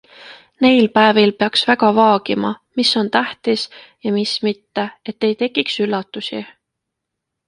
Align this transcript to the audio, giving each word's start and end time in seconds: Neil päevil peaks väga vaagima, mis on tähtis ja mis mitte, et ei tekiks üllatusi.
Neil 0.65 0.87
päevil 0.93 1.33
peaks 1.41 1.61
väga 1.71 1.89
vaagima, 1.97 2.51
mis 2.79 2.93
on 3.01 3.11
tähtis 3.17 3.65
ja 4.07 4.15
mis 4.19 4.33
mitte, 4.47 4.87
et 5.13 5.29
ei 5.29 5.37
tekiks 5.45 5.77
üllatusi. 5.87 6.41